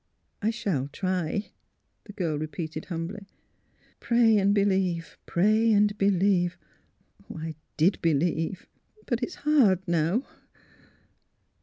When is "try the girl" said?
0.87-2.35